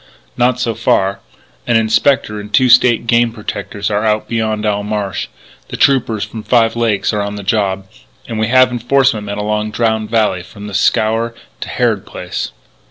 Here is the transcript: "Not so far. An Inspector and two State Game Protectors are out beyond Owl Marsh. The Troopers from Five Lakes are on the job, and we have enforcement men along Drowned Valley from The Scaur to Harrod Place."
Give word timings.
"Not 0.35 0.59
so 0.59 0.73
far. 0.73 1.19
An 1.67 1.75
Inspector 1.75 2.39
and 2.39 2.51
two 2.51 2.69
State 2.69 3.05
Game 3.05 3.31
Protectors 3.31 3.91
are 3.91 4.03
out 4.03 4.27
beyond 4.27 4.65
Owl 4.65 4.81
Marsh. 4.81 5.27
The 5.67 5.77
Troopers 5.77 6.23
from 6.23 6.41
Five 6.41 6.75
Lakes 6.75 7.13
are 7.13 7.21
on 7.21 7.35
the 7.35 7.43
job, 7.43 7.85
and 8.27 8.39
we 8.39 8.47
have 8.47 8.71
enforcement 8.71 9.27
men 9.27 9.37
along 9.37 9.69
Drowned 9.69 10.09
Valley 10.09 10.41
from 10.41 10.65
The 10.65 10.73
Scaur 10.73 11.35
to 11.59 11.69
Harrod 11.69 12.07
Place." 12.07 12.51